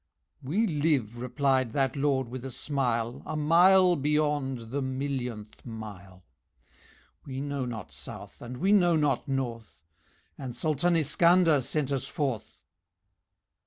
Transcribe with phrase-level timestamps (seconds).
[0.41, 6.23] "We live," replied that Lord with a smile, "A mile beyond the millionth mile.
[7.23, 9.83] We know not South and we know not North,
[10.39, 12.63] And SULTAN ISKANDER sent us forth."